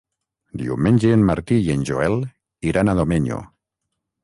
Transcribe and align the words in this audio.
Diumenge 0.61 1.11
en 1.17 1.25
Martí 1.27 1.59
i 1.67 1.69
en 1.75 1.85
Joel 1.91 2.17
iran 2.73 2.89
a 2.95 2.99
Domenyo. 3.03 3.41